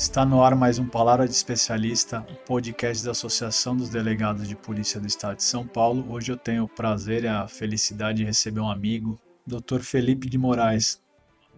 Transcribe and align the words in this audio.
Está 0.00 0.24
no 0.24 0.42
ar 0.42 0.56
mais 0.56 0.78
um 0.78 0.86
Palavra 0.86 1.28
de 1.28 1.34
Especialista, 1.34 2.26
um 2.26 2.34
podcast 2.46 3.04
da 3.04 3.10
Associação 3.10 3.76
dos 3.76 3.90
Delegados 3.90 4.48
de 4.48 4.56
Polícia 4.56 4.98
do 4.98 5.06
Estado 5.06 5.36
de 5.36 5.42
São 5.42 5.66
Paulo. 5.66 6.10
Hoje 6.10 6.32
eu 6.32 6.38
tenho 6.38 6.64
o 6.64 6.68
prazer 6.68 7.24
e 7.24 7.28
a 7.28 7.46
felicidade 7.46 8.16
de 8.16 8.24
receber 8.24 8.60
um 8.60 8.70
amigo, 8.70 9.20
Dr. 9.46 9.80
Felipe 9.80 10.26
de 10.26 10.38
Moraes. 10.38 11.02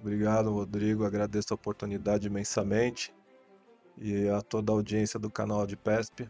Obrigado, 0.00 0.50
Rodrigo. 0.50 1.04
Agradeço 1.04 1.54
a 1.54 1.54
oportunidade 1.54 2.26
imensamente 2.26 3.14
e 3.96 4.28
a 4.28 4.42
toda 4.42 4.72
a 4.72 4.74
audiência 4.74 5.20
do 5.20 5.30
canal 5.30 5.64
de 5.64 5.76
PESP. 5.76 6.28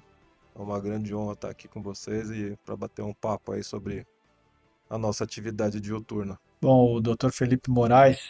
É 0.55 0.61
uma 0.61 0.79
grande 0.79 1.15
honra 1.15 1.33
estar 1.33 1.49
aqui 1.49 1.67
com 1.67 1.81
vocês 1.81 2.31
e 2.31 2.59
para 2.63 2.77
bater 2.77 3.01
um 3.01 3.15
papo 3.15 3.53
aí 3.53 3.65
sobre 3.65 4.07
a 4.91 4.99
nossa 4.99 5.25
atividade 5.25 5.81
diuturna. 5.81 6.39
Bom, 6.61 6.95
o 6.95 7.01
Dr. 7.01 7.31
Felipe 7.31 7.71
Moraes, 7.71 8.21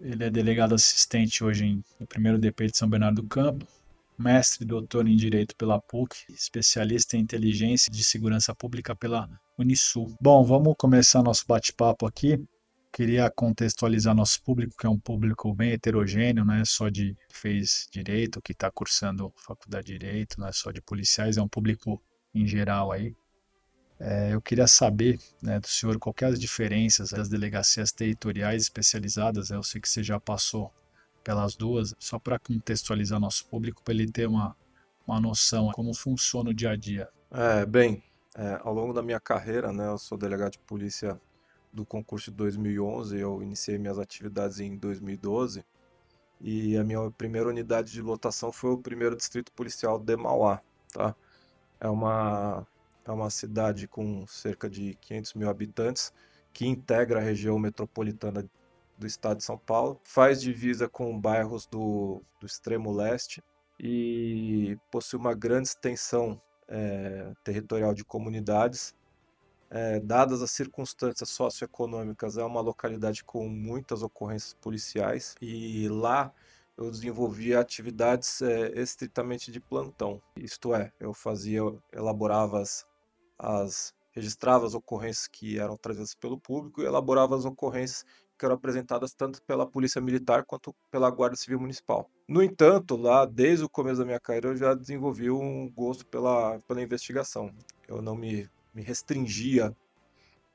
ele 0.00 0.24
é 0.24 0.30
delegado 0.30 0.74
assistente 0.74 1.42
hoje 1.42 1.64
em, 1.64 1.84
no 1.98 2.06
primeiro 2.06 2.38
DP 2.38 2.66
de 2.66 2.76
São 2.76 2.88
Bernardo 2.88 3.22
do 3.22 3.28
Campo, 3.28 3.66
mestre 4.18 4.64
doutor 4.64 5.06
em 5.06 5.16
Direito 5.16 5.54
pela 5.56 5.80
PUC, 5.80 6.16
especialista 6.30 7.16
em 7.16 7.20
Inteligência 7.20 7.90
de 7.90 8.02
Segurança 8.04 8.54
Pública 8.54 8.94
pela 8.94 9.28
Unisul. 9.56 10.16
Bom, 10.20 10.44
vamos 10.44 10.74
começar 10.76 11.22
nosso 11.22 11.44
bate-papo 11.46 12.06
aqui. 12.06 12.42
Queria 12.92 13.30
contextualizar 13.30 14.14
nosso 14.14 14.42
público, 14.42 14.74
que 14.76 14.86
é 14.86 14.88
um 14.88 14.98
público 14.98 15.54
bem 15.54 15.72
heterogêneo, 15.72 16.44
não 16.44 16.54
é 16.54 16.64
só 16.64 16.88
de 16.88 17.16
fez 17.30 17.86
direito, 17.92 18.40
que 18.40 18.52
está 18.52 18.70
cursando 18.70 19.32
faculdade 19.36 19.88
de 19.88 19.98
direito, 19.98 20.40
não 20.40 20.48
é 20.48 20.52
só 20.52 20.72
de 20.72 20.80
policiais, 20.80 21.36
é 21.36 21.42
um 21.42 21.48
público 21.48 22.02
em 22.34 22.46
geral 22.46 22.90
aí. 22.90 23.14
É, 24.00 24.32
eu 24.32 24.40
queria 24.40 24.66
saber 24.66 25.18
né, 25.42 25.58
do 25.58 25.66
senhor 25.66 25.98
qual 25.98 26.14
é 26.22 26.24
as 26.26 26.38
diferenças 26.38 27.10
das 27.10 27.28
delegacias 27.28 27.90
territoriais 27.90 28.62
especializadas. 28.62 29.50
Eu 29.50 29.62
sei 29.62 29.80
que 29.80 29.88
você 29.88 30.02
já 30.02 30.20
passou 30.20 30.72
pelas 31.24 31.56
duas, 31.56 31.94
só 31.98 32.18
para 32.18 32.38
contextualizar 32.38 33.18
nosso 33.18 33.46
público, 33.46 33.82
para 33.82 33.94
ele 33.94 34.10
ter 34.10 34.28
uma, 34.28 34.56
uma 35.06 35.20
noção 35.20 35.68
de 35.68 35.74
como 35.74 35.92
funciona 35.92 36.50
o 36.50 36.54
dia 36.54 36.70
a 36.70 36.76
dia. 36.76 37.08
É, 37.30 37.66
bem, 37.66 38.02
é, 38.34 38.60
ao 38.62 38.72
longo 38.72 38.92
da 38.92 39.02
minha 39.02 39.20
carreira, 39.20 39.72
né, 39.72 39.88
eu 39.88 39.98
sou 39.98 40.16
delegado 40.16 40.52
de 40.52 40.58
polícia 40.60 41.20
do 41.72 41.84
concurso 41.84 42.30
de 42.30 42.36
2011, 42.36 43.18
eu 43.18 43.42
iniciei 43.42 43.78
minhas 43.78 43.98
atividades 43.98 44.60
em 44.60 44.76
2012 44.76 45.64
e 46.40 46.76
a 46.76 46.84
minha 46.84 47.10
primeira 47.10 47.48
unidade 47.48 47.92
de 47.92 48.00
lotação 48.00 48.52
foi 48.52 48.70
o 48.70 48.78
primeiro 48.78 49.16
distrito 49.16 49.52
policial 49.52 49.98
de 49.98 50.16
Mauá, 50.16 50.62
tá? 50.92 51.14
É 51.80 51.88
uma, 51.88 52.66
é 53.08 53.12
uma 53.12 53.30
cidade 53.30 53.88
com 53.88 54.26
cerca 54.26 54.68
de 54.68 54.94
500 55.00 55.34
mil 55.34 55.48
habitantes 55.48 56.12
que 56.52 56.66
integra 56.66 57.18
a 57.18 57.22
região 57.22 57.58
metropolitana 57.58 58.48
do 58.96 59.06
estado 59.06 59.38
de 59.38 59.44
São 59.44 59.56
Paulo, 59.56 60.00
faz 60.02 60.40
divisa 60.40 60.88
com 60.88 61.18
bairros 61.18 61.66
do, 61.66 62.22
do 62.40 62.46
extremo 62.46 62.92
leste 62.92 63.42
e 63.78 64.76
possui 64.90 65.18
uma 65.18 65.34
grande 65.34 65.68
extensão 65.68 66.40
é, 66.66 67.32
territorial 67.44 67.94
de 67.94 68.04
comunidades 68.04 68.94
é, 69.70 70.00
dadas 70.00 70.42
as 70.42 70.50
circunstâncias 70.50 71.28
socioeconômicas, 71.30 72.38
é 72.38 72.44
uma 72.44 72.60
localidade 72.60 73.22
com 73.22 73.48
muitas 73.48 74.02
ocorrências 74.02 74.54
policiais 74.54 75.34
e 75.40 75.88
lá 75.88 76.32
eu 76.76 76.90
desenvolvia 76.90 77.60
atividades 77.60 78.40
é, 78.40 78.80
estritamente 78.80 79.50
de 79.50 79.60
plantão. 79.60 80.22
Isto 80.36 80.74
é, 80.74 80.92
eu 80.98 81.12
fazia, 81.12 81.60
elaborava 81.92 82.60
as, 82.60 82.86
as, 83.38 83.94
registrava 84.12 84.66
as 84.66 84.74
ocorrências 84.74 85.26
que 85.26 85.58
eram 85.58 85.76
trazidas 85.76 86.14
pelo 86.14 86.38
público 86.38 86.82
e 86.82 86.84
elaborava 86.84 87.36
as 87.36 87.44
ocorrências 87.44 88.04
que 88.38 88.44
eram 88.44 88.54
apresentadas 88.54 89.12
tanto 89.12 89.42
pela 89.42 89.66
Polícia 89.66 90.00
Militar 90.00 90.44
quanto 90.44 90.74
pela 90.90 91.10
Guarda 91.10 91.36
Civil 91.36 91.58
Municipal. 91.58 92.08
No 92.28 92.42
entanto, 92.42 92.96
lá 92.96 93.24
desde 93.24 93.64
o 93.64 93.68
começo 93.68 93.98
da 93.98 94.04
minha 94.04 94.20
carreira 94.20 94.48
eu 94.48 94.56
já 94.56 94.74
desenvolvi 94.74 95.30
um 95.30 95.68
gosto 95.70 96.06
pela, 96.06 96.58
pela 96.60 96.82
investigação. 96.82 97.52
Eu 97.88 98.00
não 98.00 98.14
me 98.14 98.48
me 98.78 98.84
restringia, 98.84 99.76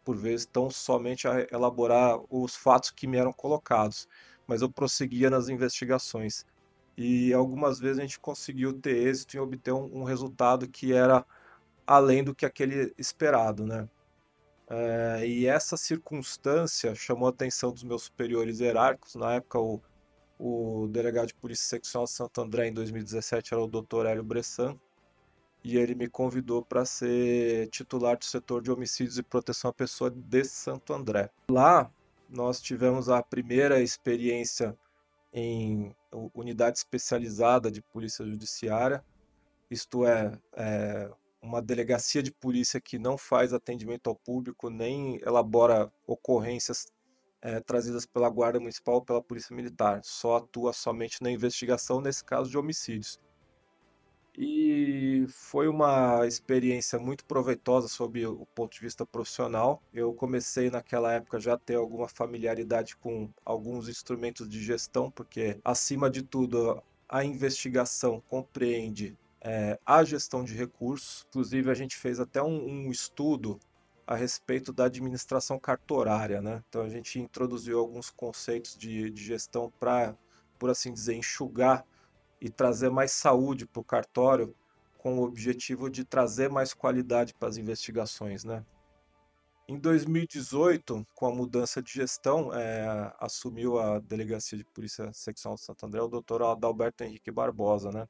por 0.04 0.16
vezes, 0.16 0.46
tão 0.46 0.70
somente 0.70 1.28
a 1.28 1.46
elaborar 1.52 2.20
os 2.30 2.56
fatos 2.56 2.90
que 2.90 3.06
me 3.06 3.18
eram 3.18 3.34
colocados, 3.34 4.08
mas 4.48 4.62
eu 4.62 4.72
prosseguia 4.72 5.30
nas 5.30 5.50
investigações. 5.50 6.46
E 6.98 7.34
algumas 7.34 7.80
vezes 7.80 8.00
a 8.00 8.02
gente 8.02 8.20
conseguiu 8.20 8.74
ter 8.74 8.96
êxito 8.96 9.36
em 9.36 9.40
obter 9.40 9.74
um, 9.74 10.02
um 10.02 10.04
resultado 10.04 10.68
que 10.70 10.94
era 10.94 11.26
além 11.86 12.24
do 12.24 12.36
que 12.36 12.46
aquele 12.46 12.94
esperado, 12.98 13.66
né? 13.66 13.90
É, 14.70 15.28
e 15.28 15.46
essa 15.46 15.78
circunstância 15.78 16.96
chamou 16.96 17.28
a 17.28 17.30
atenção 17.30 17.72
dos 17.72 17.84
meus 17.84 18.04
superiores 18.04 18.60
hierárquicos. 18.60 19.16
Na 19.16 19.34
época, 19.34 19.60
o, 19.60 19.82
o 20.40 20.88
delegado 20.88 21.28
de 21.28 21.36
Polícia 21.36 21.66
Seccional 21.66 22.06
de 22.06 22.12
Santo 22.12 22.42
André, 22.42 22.68
em 22.68 22.74
2017, 22.74 23.54
era 23.54 23.64
o 23.64 23.68
Dr. 23.68 24.06
Hélio 24.06 24.24
Bressan 24.24 24.80
e 25.64 25.78
ele 25.78 25.96
me 25.96 26.10
convidou 26.10 26.64
para 26.64 26.84
ser 26.86 27.70
titular 27.70 28.18
do 28.18 28.26
setor 28.26 28.62
de 28.62 28.70
homicídios 28.70 29.18
e 29.18 29.24
proteção 29.24 29.70
à 29.70 29.74
pessoa 29.74 30.12
de 30.12 30.44
Santo 30.44 30.94
André. 30.94 31.30
Lá 31.50 31.90
nós 32.30 32.62
tivemos 32.62 33.10
a 33.10 33.24
primeira 33.24 33.82
experiência 33.82 34.78
em 35.32 35.96
unidade 36.34 36.80
especializada 36.80 37.72
de 37.72 37.82
polícia 37.82 38.26
judiciária, 38.26 39.04
isto 39.70 40.06
é, 40.06 40.38
é 40.54 41.10
uma 41.44 41.62
delegacia 41.62 42.24
de 42.24 42.32
polícia 42.32 42.80
que 42.80 42.98
não 42.98 43.18
faz 43.18 43.54
atendimento 43.54 44.10
ao 44.10 44.16
público 44.16 44.70
nem 44.70 45.20
elabora 45.22 45.92
ocorrências 46.08 46.88
é, 47.42 47.60
trazidas 47.60 48.06
pela 48.06 48.30
Guarda 48.30 48.60
Municipal 48.60 48.96
ou 48.96 49.02
pela 49.02 49.22
Polícia 49.22 49.54
Militar, 49.54 50.00
só 50.04 50.38
atua 50.38 50.72
somente 50.72 51.22
na 51.22 51.30
investigação 51.30 52.00
nesse 52.00 52.24
caso 52.24 52.50
de 52.50 52.58
homicídios. 52.58 53.20
E 54.36 55.26
foi 55.28 55.68
uma 55.68 56.26
experiência 56.26 56.98
muito 56.98 57.24
proveitosa 57.26 57.88
sob 57.88 58.26
o 58.26 58.48
ponto 58.48 58.74
de 58.74 58.80
vista 58.80 59.06
profissional. 59.06 59.84
Eu 59.94 60.12
comecei 60.14 60.72
naquela 60.72 61.14
época 61.14 61.40
já 61.40 61.54
a 61.54 61.58
ter 61.58 61.76
alguma 61.76 62.08
familiaridade 62.08 62.96
com 62.98 63.30
alguns 63.46 63.88
instrumentos 63.88 64.50
de 64.50 64.64
gestão, 64.64 65.12
porque 65.12 65.60
acima 65.64 66.10
de 66.10 66.24
tudo 66.24 66.82
a 67.08 67.24
investigação 67.24 68.24
compreende 68.28 69.16
é, 69.44 69.78
a 69.86 70.04
gestão 70.04 70.44
de 70.44 70.56
recursos. 70.56 71.26
Inclusive 71.30 71.70
a 71.70 71.74
gente 71.74 71.98
fez 71.98 72.20
até 72.20 72.42
um, 72.42 72.88
um 72.88 72.92
estudo 72.92 73.60
a 74.08 74.16
respeito 74.16 74.74
da 74.74 74.86
administração 74.86 75.60
cartorária, 75.60 76.42
né? 76.42 76.64
Então 76.70 76.82
a 76.82 76.90
gente 76.90 77.20
introduziu 77.20 77.80
alguns 77.80 78.10
conceitos 78.10 78.78
de, 78.78 79.10
de 79.10 79.24
gestão 79.24 79.72
para, 79.80 80.18
por 80.58 80.70
assim 80.70 80.94
dizer, 80.94 81.16
enxugar 81.16 81.86
e 82.42 82.50
trazer 82.50 82.90
mais 82.90 83.12
saúde 83.12 83.66
para 83.66 83.80
o 83.80 83.84
cartório 83.84 84.56
com 84.98 85.20
o 85.20 85.24
objetivo 85.24 85.90
de 85.90 86.06
trazer 86.06 86.50
mais 86.50 86.74
qualidade 86.74 87.34
para 87.34 87.50
as 87.50 87.58
investigações, 87.58 88.44
né? 88.44 88.66
Em 89.68 89.80
2018, 89.80 91.08
com 91.16 91.26
a 91.26 91.34
mudança 91.34 91.82
de 91.82 91.94
gestão, 91.94 92.54
é, 92.54 93.14
assumiu 93.18 93.80
a 93.80 94.00
Delegacia 94.00 94.58
de 94.58 94.66
Polícia 94.66 95.12
Seccional 95.14 95.56
de 95.56 95.64
Santo 95.64 95.86
André 95.86 96.02
o 96.02 96.10
doutor 96.10 96.44
Adalberto 96.44 97.04
Henrique 97.04 97.32
Barbosa, 97.32 97.90
né? 97.90 98.06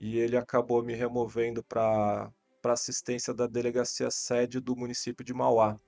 E 0.00 0.18
ele 0.18 0.36
acabou 0.36 0.82
me 0.82 0.94
removendo 0.94 1.62
para 1.62 2.32
assistência 2.64 3.34
da 3.34 3.46
Delegacia 3.46 4.10
Sede 4.10 4.60
do 4.60 4.76
município 4.76 5.24
de 5.24 5.34
Mauá. 5.34 5.78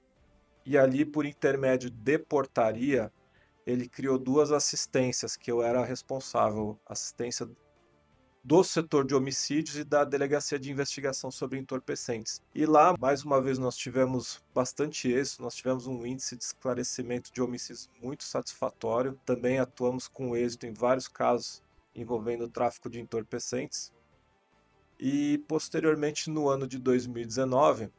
E 0.65 0.77
ali, 0.77 1.05
por 1.05 1.25
intermédio 1.25 1.91
de 1.91 2.19
portaria, 2.19 3.13
ele 3.67 3.89
criou 3.89 4.19
duas 4.19 4.51
assistências 4.53 5.37
que 5.37 5.51
eu 5.51 5.63
era 5.63 5.85
responsável, 5.85 6.79
assistência 6.87 7.49
do 8.43 8.65
setor 8.65 9.05
de 9.05 9.15
homicídios 9.15 9.77
e 9.77 9.85
da 9.85 10.03
delegacia 10.03 10.59
de 10.59 10.71
investigação 10.71 11.31
sobre 11.31 11.59
entorpecentes. 11.59 12.41
E 12.55 12.65
lá, 12.65 12.95
mais 12.99 13.23
uma 13.23 13.41
vez, 13.41 13.59
nós 13.59 13.77
tivemos 13.77 14.43
bastante 14.55 15.11
êxito, 15.11 15.43
nós 15.43 15.55
tivemos 15.55 15.87
um 15.87 16.07
índice 16.07 16.37
de 16.37 16.45
esclarecimento 16.45 17.31
de 17.33 17.43
homicídios 17.43 17.91
muito 18.03 18.25
satisfatório. 18.25 19.19
Também 19.27 19.59
atuamos 19.59 20.09
com 20.09 20.35
êxito 20.35 20.67
em 20.67 20.73
vários 20.73 21.07
casos 21.07 21.63
envolvendo 21.95 22.45
o 22.45 22.49
tráfico 22.49 22.89
de 22.89 23.01
entorpecentes. 23.01 23.93
E 25.01 25.39
posteriormente, 25.49 26.29
no 26.29 26.49
ano 26.49 26.67
de 26.67 26.79
2019, 26.79 27.91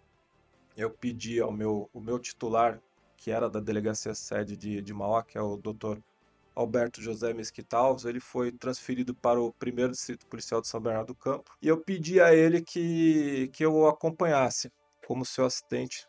eu 0.77 0.91
pedi 0.91 1.41
ao 1.41 1.51
meu, 1.51 1.89
o 1.91 1.99
meu 1.99 2.19
titular 2.19 2.79
que 3.17 3.29
era 3.29 3.49
da 3.49 3.59
delegacia 3.59 4.15
sede 4.15 4.57
de, 4.57 4.81
de 4.81 4.93
Mauá, 4.93 5.23
que 5.23 5.37
é 5.37 5.41
o 5.41 5.55
doutor 5.55 6.01
Alberto 6.55 7.01
José 7.01 7.33
Mesquita 7.33 7.77
ele 8.05 8.19
foi 8.19 8.51
transferido 8.51 9.13
para 9.13 9.39
o 9.39 9.53
primeiro 9.53 9.91
distrito 9.91 10.25
policial 10.25 10.59
de 10.59 10.67
São 10.67 10.81
Bernardo 10.81 11.07
do 11.07 11.15
Campo. 11.15 11.55
E 11.61 11.67
eu 11.67 11.77
pedi 11.77 12.19
a 12.19 12.33
ele 12.33 12.61
que, 12.61 13.49
que 13.53 13.63
eu 13.63 13.73
o 13.73 13.87
acompanhasse 13.87 14.71
como 15.07 15.25
seu 15.25 15.45
assistente. 15.45 16.07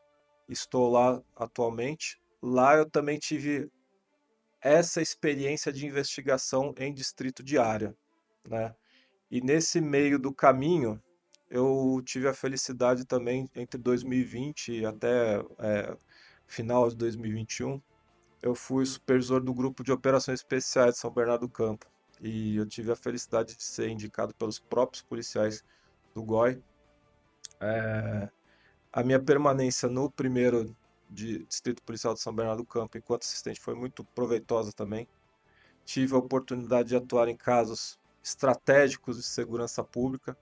Estou 0.49 0.91
lá 0.91 1.23
atualmente. 1.37 2.19
Lá 2.43 2.77
eu 2.77 2.89
também 2.89 3.19
tive 3.19 3.71
essa 4.61 5.01
experiência 5.03 5.73
de 5.73 5.87
investigação 5.87 6.75
em 6.79 6.93
distrito 6.93 7.43
de 7.43 7.59
área, 7.59 7.95
né? 8.49 8.75
E 9.33 9.41
nesse 9.41 9.81
meio 9.81 10.19
do 10.19 10.31
caminho, 10.31 11.03
eu 11.49 12.03
tive 12.05 12.29
a 12.29 12.35
felicidade 12.35 13.07
também, 13.07 13.49
entre 13.57 13.81
2020 13.81 14.73
e 14.81 14.85
até 14.85 15.43
é, 15.59 15.97
final 16.47 16.87
de 16.91 16.97
2021, 16.97 17.81
eu 18.43 18.55
fui 18.55 18.85
supervisor 18.85 19.41
do 19.43 19.55
grupo 19.55 19.83
de 19.83 19.91
operações 19.91 20.41
especiais 20.41 20.95
de 20.95 21.01
São 21.01 21.11
Bernardo 21.11 21.47
do 21.47 21.49
Campo. 21.49 21.87
e 22.21 22.57
eu 22.57 22.67
tive 22.67 22.93
a 22.93 22.97
felicidade 22.97 23.57
de 23.57 23.63
ser 23.63 23.89
indicado 23.89 24.35
pelos 24.35 24.59
próprios 24.59 25.03
policiais 25.03 25.65
do 26.15 26.23
GOI. 26.23 26.63
É, 27.59 28.29
a 28.93 29.03
minha 29.03 29.19
permanência 29.19 29.89
no 29.89 30.11
primeiro 30.11 30.77
de 31.09 31.45
Distrito 31.47 31.83
Policial 31.83 32.13
de 32.13 32.21
São 32.21 32.35
Bernardo 32.35 32.59
do 32.59 32.67
Campo 32.67 32.99
enquanto 32.99 33.23
assistente 33.23 33.61
foi 33.61 33.75
muito 33.75 34.05
proveitosa 34.05 34.73
também. 34.73 35.09
Tive 35.87 36.15
a 36.15 36.19
oportunidade 36.19 36.91
de 36.91 36.97
atuar 36.97 37.29
em 37.29 37.37
casos 37.37 37.99
estratégicos 38.23 39.17
de 39.17 39.23
segurança 39.23 39.83
pública 39.83 40.37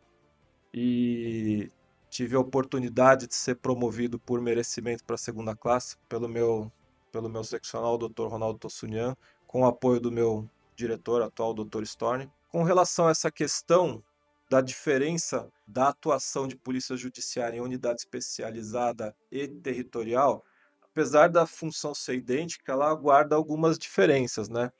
e 0.72 1.70
tive 2.10 2.36
a 2.36 2.40
oportunidade 2.40 3.26
de 3.26 3.34
ser 3.34 3.56
promovido 3.56 4.18
por 4.18 4.40
merecimento 4.40 5.04
para 5.04 5.14
a 5.14 5.18
segunda 5.18 5.54
classe 5.54 5.96
pelo 6.08 6.28
meu 6.28 6.70
pelo 7.12 7.28
meu 7.28 7.42
seccional, 7.42 7.98
Dr. 7.98 8.28
Ronaldo 8.28 8.60
Tossunian, 8.60 9.16
com 9.44 9.62
o 9.62 9.66
apoio 9.66 10.00
do 10.00 10.12
meu 10.12 10.48
diretor 10.76 11.22
atual, 11.22 11.52
Dr. 11.52 11.82
Storni. 11.82 12.30
Com 12.48 12.62
relação 12.62 13.08
a 13.08 13.10
essa 13.10 13.32
questão 13.32 14.00
da 14.48 14.60
diferença 14.60 15.48
da 15.66 15.88
atuação 15.88 16.46
de 16.46 16.56
polícia 16.56 16.96
judiciária 16.96 17.56
em 17.56 17.60
unidade 17.60 18.00
especializada 18.00 19.14
e 19.30 19.46
territorial, 19.46 20.44
apesar 20.82 21.28
da 21.28 21.46
função 21.46 21.94
ser 21.94 22.14
idêntica, 22.14 22.72
ela 22.72 22.92
guarda 22.94 23.36
algumas 23.36 23.78
diferenças, 23.78 24.48
né? 24.48 24.72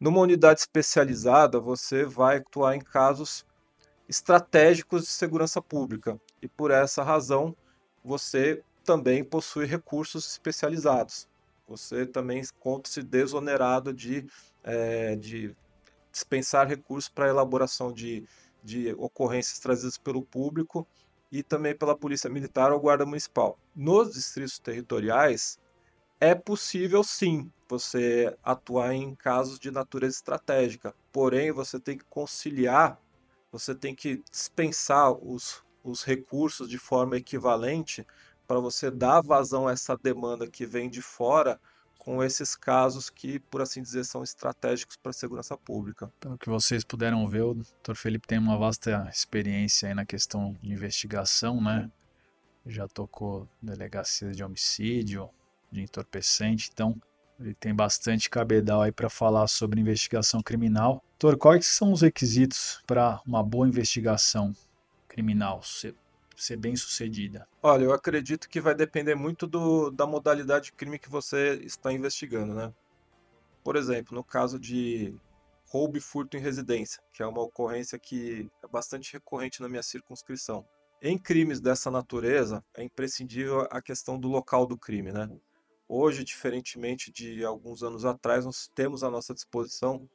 Numa 0.00 0.20
unidade 0.20 0.60
especializada, 0.60 1.58
você 1.58 2.04
vai 2.04 2.36
atuar 2.36 2.76
em 2.76 2.80
casos 2.80 3.44
estratégicos 4.08 5.02
de 5.02 5.08
segurança 5.08 5.60
pública 5.60 6.20
e 6.40 6.48
por 6.48 6.70
essa 6.70 7.02
razão 7.02 7.54
você 8.04 8.62
também 8.84 9.24
possui 9.24 9.66
recursos 9.66 10.30
especializados. 10.30 11.28
Você 11.68 12.06
também 12.06 12.42
conta-se 12.60 13.02
desonerado 13.02 13.92
de, 13.92 14.26
é, 14.62 15.16
de 15.16 15.54
dispensar 16.10 16.66
recursos 16.66 17.10
para 17.10 17.28
elaboração 17.28 17.92
de, 17.92 18.24
de 18.62 18.94
ocorrências 18.94 19.58
trazidas 19.58 19.98
pelo 19.98 20.22
público 20.22 20.86
e 21.30 21.42
também 21.42 21.74
pela 21.74 21.96
Polícia 21.96 22.30
Militar 22.30 22.72
ou 22.72 22.80
Guarda 22.80 23.04
Municipal. 23.04 23.58
Nos 23.76 24.14
distritos 24.14 24.58
territoriais, 24.58 25.58
é 26.20 26.34
possível 26.34 27.02
sim 27.04 27.50
você 27.68 28.36
atuar 28.42 28.94
em 28.94 29.14
casos 29.14 29.58
de 29.58 29.70
natureza 29.70 30.16
estratégica, 30.16 30.94
porém 31.12 31.52
você 31.52 31.78
tem 31.78 31.98
que 31.98 32.04
conciliar, 32.04 32.98
você 33.52 33.74
tem 33.74 33.94
que 33.94 34.22
dispensar 34.30 35.12
os, 35.12 35.62
os 35.84 36.02
recursos 36.02 36.68
de 36.68 36.78
forma 36.78 37.16
equivalente 37.16 38.06
para 38.46 38.58
você 38.58 38.90
dar 38.90 39.20
vazão 39.20 39.68
a 39.68 39.72
essa 39.72 39.96
demanda 39.96 40.48
que 40.48 40.64
vem 40.64 40.88
de 40.88 41.02
fora 41.02 41.60
com 41.98 42.24
esses 42.24 42.56
casos 42.56 43.10
que, 43.10 43.38
por 43.38 43.60
assim 43.60 43.82
dizer, 43.82 44.02
são 44.04 44.22
estratégicos 44.22 44.96
para 44.96 45.10
a 45.10 45.12
segurança 45.12 45.56
pública. 45.58 46.10
Pelo 46.18 46.38
que 46.38 46.48
vocês 46.48 46.82
puderam 46.82 47.28
ver, 47.28 47.42
o 47.42 47.54
Dr. 47.54 47.94
Felipe 47.94 48.26
tem 48.26 48.38
uma 48.38 48.56
vasta 48.56 49.06
experiência 49.12 49.88
aí 49.88 49.94
na 49.94 50.06
questão 50.06 50.56
de 50.62 50.72
investigação, 50.72 51.60
né? 51.60 51.90
Já 52.64 52.88
tocou 52.88 53.46
delegacia 53.60 54.32
de 54.32 54.42
homicídio, 54.42 55.28
de 55.70 55.82
entorpecente, 55.82 56.70
então 56.72 57.00
ele 57.38 57.54
tem 57.54 57.74
bastante 57.74 58.28
cabedal 58.28 58.82
aí 58.82 58.92
para 58.92 59.08
falar 59.08 59.46
sobre 59.46 59.80
investigação 59.80 60.42
criminal. 60.42 61.02
Doutor, 61.18 61.38
quais 61.38 61.66
são 61.66 61.92
os 61.92 62.02
requisitos 62.02 62.82
para 62.86 63.20
uma 63.26 63.42
boa 63.42 63.68
investigação 63.68 64.52
criminal? 65.06 65.62
ser 66.36 66.56
bem 66.56 66.76
sucedida? 66.76 67.46
Olha, 67.62 67.84
eu 67.84 67.92
acredito 67.92 68.48
que 68.48 68.60
vai 68.60 68.74
depender 68.74 69.14
muito 69.14 69.46
do, 69.46 69.90
da 69.90 70.06
modalidade 70.06 70.66
de 70.66 70.72
crime 70.72 70.98
que 70.98 71.10
você 71.10 71.54
está 71.64 71.92
investigando, 71.92 72.54
né? 72.54 72.72
Por 73.64 73.76
exemplo, 73.76 74.14
no 74.14 74.24
caso 74.24 74.58
de 74.58 75.14
roubo 75.66 75.98
e 75.98 76.00
furto 76.00 76.36
em 76.36 76.40
residência, 76.40 77.02
que 77.12 77.22
é 77.22 77.26
uma 77.26 77.42
ocorrência 77.42 77.98
que 77.98 78.48
é 78.62 78.68
bastante 78.68 79.12
recorrente 79.12 79.60
na 79.60 79.68
minha 79.68 79.82
circunscrição. 79.82 80.64
Em 81.02 81.18
crimes 81.18 81.60
dessa 81.60 81.90
natureza, 81.90 82.64
é 82.74 82.82
imprescindível 82.82 83.66
a 83.70 83.82
questão 83.82 84.18
do 84.18 84.28
local 84.28 84.66
do 84.66 84.78
crime, 84.78 85.12
né? 85.12 85.28
Hoje, 85.88 86.22
diferentemente 86.22 87.10
de 87.10 87.44
alguns 87.44 87.82
anos 87.82 88.04
atrás, 88.04 88.44
nós 88.44 88.70
temos 88.74 89.02
à 89.02 89.10
nossa 89.10 89.32
disposição 89.32 90.08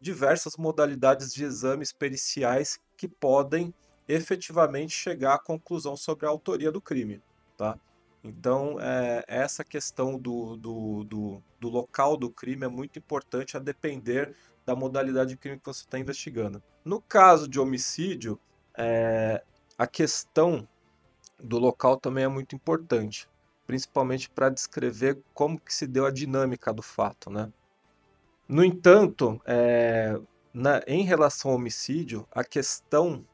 diversas 0.00 0.56
modalidades 0.56 1.32
de 1.32 1.44
exames 1.44 1.92
periciais 1.92 2.78
que 2.96 3.08
podem 3.08 3.74
efetivamente 4.06 4.92
chegar 4.92 5.34
à 5.34 5.38
conclusão 5.38 5.96
sobre 5.96 6.26
a 6.26 6.28
autoria 6.28 6.70
do 6.70 6.80
crime, 6.80 7.22
tá? 7.56 7.78
Então, 8.22 8.78
é, 8.80 9.24
essa 9.26 9.62
questão 9.62 10.18
do, 10.18 10.56
do, 10.56 11.04
do, 11.04 11.42
do, 11.60 11.68
local 11.68 12.16
do 12.16 12.30
crime 12.30 12.64
é 12.64 12.68
muito 12.68 12.98
importante 12.98 13.56
a 13.56 13.60
depender 13.60 14.34
da 14.66 14.74
modalidade 14.74 15.30
de 15.30 15.36
crime 15.36 15.58
que 15.58 15.66
você 15.66 15.84
está 15.84 15.98
investigando. 15.98 16.62
No 16.84 17.00
caso 17.00 17.48
de 17.48 17.60
homicídio, 17.60 18.38
é, 18.76 19.42
a 19.76 19.86
questão 19.86 20.66
do 21.38 21.58
local 21.58 21.96
também 21.96 22.24
é 22.24 22.28
muito 22.28 22.54
importante, 22.56 23.28
principalmente 23.68 24.30
para 24.30 24.48
descrever 24.48 25.22
como 25.34 25.60
que 25.60 25.74
se 25.74 25.86
deu 25.86 26.06
a 26.06 26.10
dinâmica 26.10 26.72
do 26.72 26.80
fato, 26.80 27.28
né? 27.28 27.52
No 28.48 28.64
entanto, 28.64 29.38
é, 29.44 30.18
na, 30.54 30.80
em 30.86 31.02
relação 31.04 31.50
ao 31.50 31.58
homicídio, 31.58 32.26
a 32.32 32.42
questão 32.42 33.26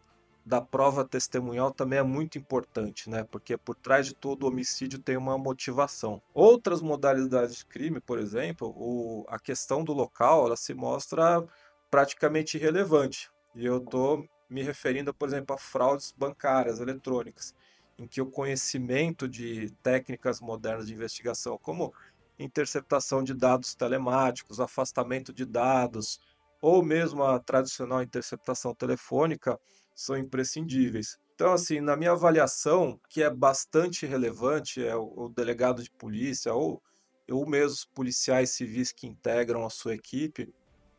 da 0.45 0.61
prova 0.61 1.05
testemunhal 1.05 1.71
também 1.71 2.01
é 2.01 2.03
muito 2.03 2.37
importante, 2.37 3.09
né? 3.09 3.23
Porque 3.23 3.57
por 3.57 3.77
trás 3.77 4.07
de 4.07 4.15
todo 4.15 4.49
homicídio 4.49 4.99
tem 4.99 5.17
uma 5.17 5.39
motivação. 5.39 6.21
Outras 6.35 6.83
modalidades 6.83 7.59
de 7.59 7.67
crime, 7.67 8.01
por 8.01 8.19
exemplo, 8.19 8.75
o, 8.77 9.25
a 9.29 9.39
questão 9.39 9.85
do 9.85 9.93
local, 9.93 10.47
ela 10.47 10.57
se 10.57 10.75
mostra 10.75 11.47
praticamente 11.89 12.57
irrelevante. 12.57 13.31
E 13.55 13.65
eu 13.65 13.77
estou 13.79 14.29
me 14.51 14.65
referindo, 14.65 15.15
por 15.15 15.29
exemplo, 15.29 15.55
a 15.55 15.59
fraudes 15.59 16.13
bancárias 16.17 16.81
eletrônicas, 16.81 17.55
em 17.99 18.07
que 18.07 18.21
o 18.21 18.27
conhecimento 18.27 19.29
de 19.29 19.71
técnicas 19.83 20.41
modernas 20.41 20.87
de 20.87 20.95
investigação, 20.95 21.59
como 21.59 21.93
interceptação 22.39 23.23
de 23.23 23.33
dados 23.33 23.75
telemáticos, 23.75 24.61
afastamento 24.61 25.33
de 25.33 25.45
dados, 25.45 26.21
ou 26.61 26.83
mesmo 26.83 27.23
a 27.23 27.39
tradicional 27.39 28.03
interceptação 28.03 28.75
telefônica, 28.75 29.59
são 29.95 30.17
imprescindíveis. 30.17 31.19
Então, 31.35 31.53
assim, 31.53 31.81
na 31.81 31.97
minha 31.97 32.13
avaliação, 32.13 32.99
que 33.09 33.23
é 33.23 33.31
bastante 33.31 34.07
relevante, 34.07 34.85
é 34.85 34.97
o, 34.97 35.29
delegado 35.29 35.83
de 35.83 35.91
polícia 35.91 36.55
ou, 36.55 36.83
ou 37.31 37.47
mesmo 37.47 37.73
os 37.73 37.85
policiais 37.85 38.51
civis 38.51 38.93
que 38.93 39.07
integram 39.07 39.65
a 39.65 39.71
sua 39.71 39.95
equipe, 39.95 40.53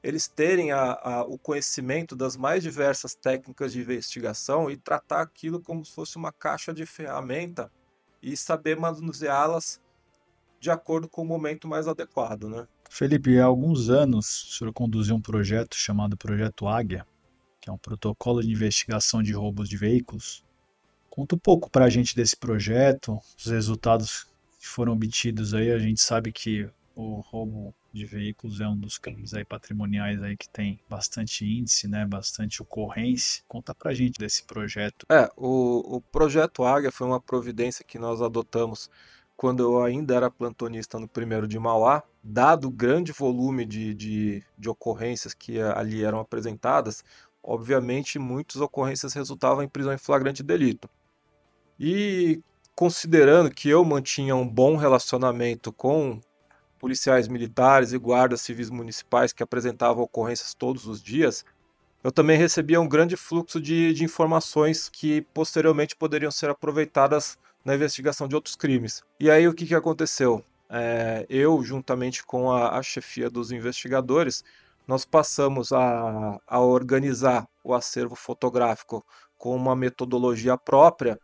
eles 0.06 0.28
terem 0.28 0.72
a, 0.72 1.00
a, 1.02 1.22
o 1.24 1.36
conhecimento 1.36 2.16
das 2.16 2.38
mais 2.38 2.62
diversas 2.62 3.16
técnicas 3.16 3.74
de 3.74 3.80
investigação 3.82 4.70
e 4.70 4.78
tratar 4.78 5.22
aquilo 5.22 5.60
como 5.60 5.84
se 5.84 5.96
fosse 5.96 6.16
uma 6.16 6.32
caixa 6.32 6.72
de 6.72 6.86
ferramenta 6.86 7.72
e 8.22 8.38
saber 8.38 8.78
manuseá-las 8.78 9.82
de 10.60 10.70
acordo 10.70 11.10
com 11.10 11.24
o 11.24 11.26
momento 11.26 11.68
mais 11.68 11.88
adequado, 11.88 12.48
né? 12.48 12.68
Felipe, 12.88 13.40
há 13.40 13.46
alguns 13.46 13.90
anos 13.90 14.44
o 14.44 14.58
senhor 14.58 14.72
conduziu 14.72 15.16
um 15.16 15.22
projeto 15.22 15.76
chamado 15.76 16.16
Projeto 16.16 16.68
Águia, 16.68 17.04
que 17.60 17.68
é 17.68 17.74
um 17.74 17.78
protocolo 17.78 18.44
de 18.44 18.52
investigação 18.52 19.24
de 19.24 19.34
roubos 19.34 19.68
de 19.68 19.76
veículos. 19.76 20.46
Conta 21.10 21.34
um 21.34 21.40
pouco 21.40 21.68
para 21.68 21.86
a 21.86 21.90
gente 21.90 22.16
desse 22.16 22.38
projeto, 22.38 23.18
os 23.36 23.48
resultados 23.48 24.28
que 24.60 24.68
foram 24.68 24.94
obtidos 24.94 25.56
aí. 25.56 25.72
A 25.72 25.80
gente 25.80 26.00
sabe 26.00 26.32
que 26.32 26.70
o 26.96 27.22
roubo 27.22 27.74
de 27.96 28.06
veículos 28.06 28.60
é 28.60 28.68
um 28.68 28.76
dos 28.78 28.98
crimes 28.98 29.34
aí 29.34 29.46
patrimoniais 29.46 30.22
aí 30.22 30.36
que 30.36 30.50
tem 30.50 30.80
bastante 30.90 31.46
índice, 31.46 31.88
né, 31.88 32.06
bastante 32.06 32.62
ocorrência. 32.62 33.42
Conta 33.48 33.74
pra 33.74 33.94
gente 33.94 34.20
desse 34.20 34.44
projeto. 34.44 35.06
É, 35.10 35.30
o, 35.38 35.96
o 35.96 36.02
projeto 36.02 36.64
Águia 36.66 36.92
foi 36.92 37.08
uma 37.08 37.22
providência 37.22 37.86
que 37.86 37.98
nós 37.98 38.22
adotamos 38.22 38.90
quando 39.38 39.64
eu 39.64 39.82
ainda 39.82 40.14
era 40.14 40.30
plantonista 40.30 41.00
no 41.00 41.08
primeiro 41.08 41.48
de 41.48 41.58
Mauá, 41.58 42.04
dado 42.24 42.68
o 42.68 42.72
grande 42.72 43.12
volume 43.12 43.66
de, 43.66 43.94
de, 43.94 44.44
de 44.58 44.70
ocorrências 44.70 45.34
que 45.34 45.60
ali 45.62 46.04
eram 46.04 46.20
apresentadas, 46.20 47.04
obviamente 47.42 48.20
muitas 48.20 48.62
ocorrências 48.62 49.14
resultavam 49.14 49.64
em 49.64 49.70
prisão 49.70 49.94
em 49.94 49.98
flagrante 49.98 50.44
delito. 50.44 50.90
E 51.80 52.42
considerando 52.74 53.50
que 53.50 53.70
eu 53.70 53.84
mantinha 53.86 54.36
um 54.36 54.48
bom 54.48 54.76
relacionamento 54.76 55.72
com 55.72 56.20
policiais 56.80 57.28
militares 57.28 57.94
e 57.94 57.98
guardas 57.98 58.42
civis 58.42 58.70
municipais 58.70 59.34
que 59.34 59.44
apresentavam 59.44 60.04
ocorrências 60.04 60.54
todos 60.54 60.86
os 60.88 61.02
dias, 61.02 61.46
eu 62.04 62.12
também 62.12 62.38
recebia 62.38 62.80
um 62.80 62.88
grande 62.88 63.18
fluxo 63.18 63.60
de, 63.60 63.94
de 63.94 64.04
informações 64.04 64.90
que 64.90 65.22
posteriormente 65.34 65.96
poderiam 65.96 66.30
ser 66.30 66.50
aproveitadas 66.50 67.38
na 67.64 67.74
investigação 67.74 68.28
de 68.28 68.36
outros 68.36 68.56
crimes. 68.56 69.04
E 69.20 69.32
aí 69.32 69.48
o 69.48 69.54
que, 69.54 69.66
que 69.66 69.74
aconteceu? 69.74 70.44
É, 70.70 71.26
eu, 71.30 71.64
juntamente 71.64 72.24
com 72.24 72.52
a, 72.52 72.78
a 72.78 72.84
chefia 72.84 73.30
dos 73.30 73.52
investigadores, 73.52 74.44
nós 74.88 75.04
passamos 75.04 75.72
a, 75.72 76.40
a 76.46 76.60
organizar 76.60 77.48
o 77.64 77.74
acervo 77.74 78.16
fotográfico 78.16 79.04
com 79.38 79.56
uma 79.56 79.76
metodologia 79.76 80.58
própria 80.58 81.20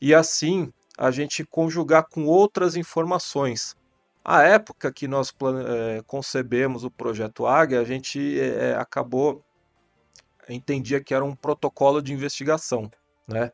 e 0.00 0.12
assim 0.12 0.72
a 0.98 1.10
gente 1.10 1.44
conjugar 1.44 2.08
com 2.08 2.24
outras 2.26 2.76
informações. 2.76 3.76
A 4.24 4.42
época 4.42 4.90
que 4.90 5.06
nós 5.06 5.34
é, 5.66 6.02
concebemos 6.06 6.82
o 6.82 6.90
projeto 6.90 7.46
Águia, 7.46 7.80
a 7.80 7.84
gente 7.84 8.40
é, 8.40 8.74
acabou 8.74 9.44
entendia 10.48 11.02
que 11.02 11.14
era 11.14 11.24
um 11.24 11.34
protocolo 11.34 12.02
de 12.02 12.12
investigação, 12.12 12.90
né? 13.28 13.50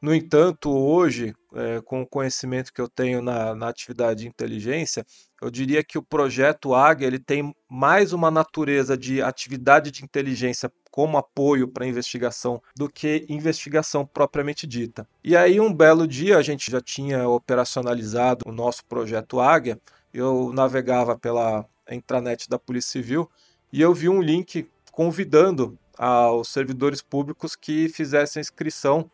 No 0.00 0.12
entanto, 0.12 0.68
hoje, 0.68 1.32
é, 1.54 1.80
com 1.80 2.02
o 2.02 2.06
conhecimento 2.06 2.72
que 2.72 2.80
eu 2.80 2.88
tenho 2.88 3.22
na, 3.22 3.54
na, 3.54 3.68
atividade 3.68 4.22
de 4.22 4.28
inteligência, 4.28 5.06
eu 5.40 5.48
diria 5.48 5.84
que 5.84 5.96
o 5.96 6.02
projeto 6.02 6.74
Águia 6.74 7.06
ele 7.06 7.20
tem 7.20 7.54
mais 7.68 8.12
uma 8.12 8.28
natureza 8.28 8.98
de 8.98 9.22
atividade 9.22 9.92
de 9.92 10.02
inteligência 10.02 10.72
como 10.90 11.16
apoio 11.16 11.68
para 11.68 11.86
investigação 11.86 12.60
do 12.76 12.88
que 12.88 13.24
investigação 13.28 14.04
propriamente 14.04 14.66
dita. 14.66 15.06
E 15.22 15.36
aí, 15.36 15.60
um 15.60 15.72
belo 15.72 16.04
dia, 16.04 16.36
a 16.36 16.42
gente 16.42 16.68
já 16.68 16.80
tinha 16.80 17.28
operacionalizado 17.28 18.44
o 18.44 18.50
nosso 18.50 18.84
projeto 18.86 19.38
Águia, 19.38 19.80
eu 20.12 20.52
navegava 20.52 21.18
pela 21.18 21.64
intranet 21.90 22.48
da 22.48 22.58
Polícia 22.58 22.92
Civil 22.92 23.30
e 23.72 23.80
eu 23.80 23.94
vi 23.94 24.08
um 24.08 24.20
link 24.20 24.68
convidando 24.90 25.78
aos 25.96 26.48
servidores 26.48 27.00
públicos 27.02 27.56
que 27.56 27.88
fizessem 27.88 28.40
inscrição 28.40 29.10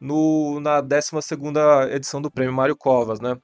no, 0.00 0.60
na 0.60 0.80
12 0.80 1.10
edição 1.90 2.22
do 2.22 2.30
Prêmio 2.30 2.52
Mário 2.52 2.76
Covas, 2.76 3.20
né? 3.20 3.36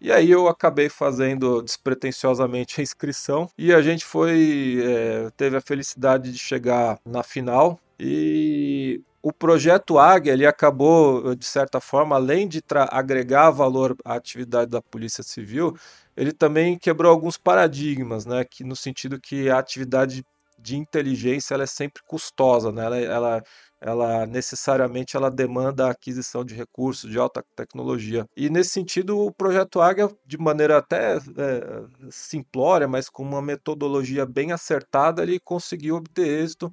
E 0.00 0.12
aí 0.12 0.30
eu 0.30 0.46
acabei 0.46 0.88
fazendo 0.88 1.60
despretensiosamente 1.60 2.80
a 2.80 2.82
inscrição 2.82 3.50
e 3.58 3.74
a 3.74 3.82
gente 3.82 4.04
foi 4.04 4.78
é, 4.80 5.30
teve 5.36 5.56
a 5.56 5.60
felicidade 5.60 6.30
de 6.30 6.38
chegar 6.38 7.00
na 7.04 7.24
final 7.24 7.80
e 7.98 9.02
o 9.20 9.32
projeto 9.32 9.98
Águia 9.98 10.32
ele 10.32 10.46
acabou 10.46 11.34
de 11.34 11.44
certa 11.44 11.80
forma 11.80 12.14
além 12.14 12.46
de 12.46 12.62
agregar 12.90 13.50
valor 13.50 13.96
à 14.04 14.14
atividade 14.14 14.70
da 14.70 14.80
Polícia 14.80 15.24
Civil 15.24 15.76
ele 16.18 16.32
também 16.32 16.78
quebrou 16.78 17.10
alguns 17.12 17.36
paradigmas 17.38 18.26
né 18.26 18.44
que 18.44 18.64
no 18.64 18.76
sentido 18.76 19.20
que 19.20 19.48
a 19.48 19.58
atividade 19.58 20.24
de 20.58 20.76
inteligência 20.76 21.54
ela 21.54 21.62
é 21.64 21.66
sempre 21.66 22.02
custosa 22.06 22.72
né 22.72 22.84
ela, 22.84 22.96
ela 22.98 23.42
ela 23.80 24.26
necessariamente 24.26 25.16
ela 25.16 25.30
demanda 25.30 25.86
a 25.86 25.90
aquisição 25.90 26.44
de 26.44 26.54
recursos 26.54 27.08
de 27.08 27.18
alta 27.18 27.44
tecnologia. 27.54 28.26
E 28.36 28.50
nesse 28.50 28.70
sentido, 28.70 29.18
o 29.18 29.32
projeto 29.32 29.80
Águia, 29.80 30.10
de 30.26 30.36
maneira 30.36 30.78
até 30.78 31.16
é, 31.16 31.84
simplória, 32.10 32.88
mas 32.88 33.08
com 33.08 33.22
uma 33.22 33.40
metodologia 33.40 34.26
bem 34.26 34.50
acertada, 34.50 35.22
ele 35.22 35.38
conseguiu 35.38 35.96
obter 35.96 36.26
êxito 36.26 36.72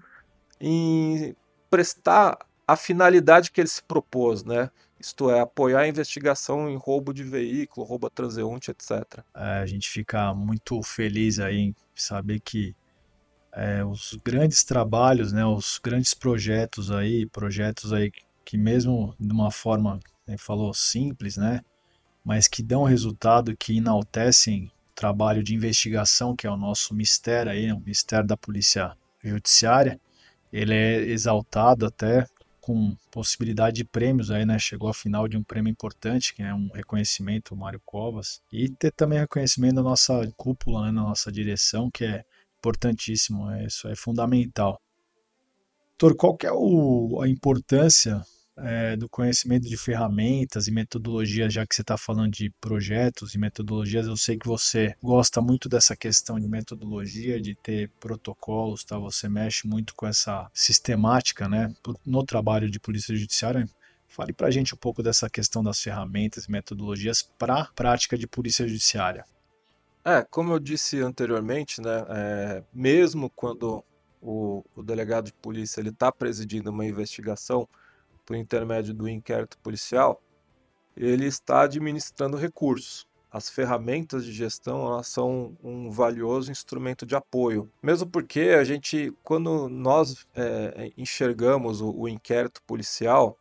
em 0.59 1.35
prestar 1.69 2.37
a 2.67 2.75
finalidade 2.75 3.51
que 3.51 3.61
ele 3.61 3.67
se 3.67 3.83
propôs, 3.83 4.43
né? 4.43 4.71
Isto 4.99 5.29
é, 5.29 5.41
apoiar 5.41 5.81
a 5.81 5.87
investigação 5.87 6.69
em 6.69 6.77
roubo 6.77 7.13
de 7.13 7.23
veículo, 7.23 7.85
roubo 7.85 8.07
a 8.07 8.09
transeunte, 8.09 8.71
etc. 8.71 9.23
É, 9.35 9.59
a 9.59 9.65
gente 9.65 9.89
fica 9.89 10.33
muito 10.33 10.81
feliz 10.81 11.39
aí 11.39 11.57
em 11.57 11.75
saber 11.93 12.39
que 12.39 12.75
é, 13.51 13.83
os 13.83 14.17
grandes 14.23 14.63
trabalhos, 14.63 15.31
né, 15.31 15.45
os 15.45 15.79
grandes 15.81 16.13
projetos 16.13 16.91
aí, 16.91 17.25
projetos 17.25 17.93
aí 17.93 18.11
que 18.43 18.57
mesmo 18.57 19.15
de 19.19 19.31
uma 19.31 19.49
forma, 19.49 19.99
né, 20.27 20.37
falou, 20.37 20.73
simples, 20.73 21.37
né, 21.37 21.61
mas 22.23 22.47
que 22.47 22.61
dão 22.61 22.83
resultado, 22.83 23.55
que 23.55 23.77
enaltecem 23.77 24.65
o 24.65 24.95
trabalho 24.95 25.43
de 25.43 25.55
investigação, 25.55 26.35
que 26.35 26.45
é 26.45 26.49
o 26.51 26.57
nosso 26.57 26.93
mistério 26.93 27.51
aí, 27.51 27.71
o 27.71 27.79
mistério 27.79 28.27
da 28.27 28.35
Polícia 28.35 28.95
Judiciária, 29.23 29.99
ele 30.51 30.73
é 30.73 31.01
exaltado 31.01 31.85
até 31.85 32.27
com 32.65 32.97
possibilidade 33.11 33.75
de 33.75 33.83
prêmios 33.83 34.31
aí, 34.31 34.43
né? 34.43 34.57
Chegou 34.57 34.89
à 34.89 34.93
final 34.93 35.27
de 35.27 35.37
um 35.37 35.43
prêmio 35.43 35.69
importante, 35.69 36.33
que 36.33 36.41
é 36.41 36.51
um 36.51 36.67
reconhecimento 36.73 37.55
Mário 37.55 37.79
Covas, 37.85 38.41
e 38.51 38.67
ter 38.67 38.91
também 38.91 39.19
reconhecimento 39.19 39.75
da 39.75 39.83
nossa 39.83 40.33
cúpula, 40.35 40.87
né, 40.87 40.91
na 40.91 41.03
nossa 41.03 41.31
direção, 41.31 41.91
que 41.91 42.03
é 42.03 42.25
importantíssimo, 42.57 43.51
é, 43.51 43.67
isso 43.67 43.87
é 43.87 43.95
fundamental. 43.95 44.81
Doutor, 45.99 46.17
qual 46.17 46.35
que 46.35 46.47
é 46.47 46.51
o, 46.51 47.21
a 47.21 47.29
importância 47.29 48.25
é, 48.57 48.95
do 48.95 49.09
conhecimento 49.09 49.67
de 49.67 49.75
ferramentas 49.77 50.67
e 50.67 50.71
metodologias, 50.71 51.53
já 51.53 51.65
que 51.65 51.75
você 51.75 51.81
está 51.81 51.97
falando 51.97 52.31
de 52.31 52.49
projetos 52.61 53.35
e 53.35 53.37
metodologias, 53.37 54.07
eu 54.07 54.15
sei 54.15 54.37
que 54.37 54.47
você 54.47 54.95
gosta 55.03 55.41
muito 55.41 55.67
dessa 55.67 55.95
questão 55.95 56.39
de 56.39 56.47
metodologia, 56.47 57.41
de 57.41 57.55
ter 57.55 57.89
protocolos, 57.99 58.83
tá? 58.83 58.97
Você 58.97 59.27
mexe 59.27 59.67
muito 59.67 59.93
com 59.95 60.07
essa 60.07 60.49
sistemática, 60.53 61.49
né? 61.49 61.73
No 62.05 62.23
trabalho 62.25 62.69
de 62.69 62.79
polícia 62.79 63.15
judiciária. 63.15 63.67
Fale 64.07 64.31
para 64.31 64.47
a 64.47 64.51
gente 64.51 64.73
um 64.73 64.77
pouco 64.77 65.03
dessa 65.03 65.29
questão 65.29 65.61
das 65.61 65.81
ferramentas 65.81 66.45
e 66.45 66.51
metodologias 66.51 67.21
para 67.21 67.61
a 67.61 67.65
prática 67.65 68.17
de 68.17 68.25
polícia 68.25 68.65
judiciária. 68.67 69.25
É, 70.05 70.23
como 70.23 70.53
eu 70.53 70.59
disse 70.59 71.01
anteriormente, 71.01 71.81
né, 71.81 72.05
é, 72.09 72.63
mesmo 72.71 73.29
quando 73.31 73.83
o, 74.21 74.63
o, 74.75 74.83
delegado 74.83 75.25
de 75.25 75.33
polícia 75.33 75.81
ele 75.81 75.89
está 75.89 76.11
presidindo 76.11 76.69
uma 76.69 76.85
investigação 76.85 77.67
por 78.25 78.35
intermédio 78.35 78.93
do 78.93 79.07
inquérito 79.07 79.57
policial, 79.59 80.21
ele 80.95 81.25
está 81.25 81.61
administrando 81.61 82.37
recursos. 82.37 83.07
As 83.29 83.49
ferramentas 83.49 84.23
de 84.23 84.31
gestão 84.31 84.85
elas 84.85 85.07
são 85.07 85.57
um 85.61 85.91
valioso 85.91 86.49
instrumento 86.49 87.05
de 87.05 87.15
apoio, 87.15 87.69
mesmo 87.83 88.09
porque 88.09 88.55
a 88.57 88.63
gente, 88.63 89.13
quando 89.21 89.67
nós 89.67 90.25
é, 90.33 90.91
enxergamos 90.97 91.81
o, 91.81 91.91
o 91.91 92.07
inquérito 92.07 92.61
policial, 92.63 93.37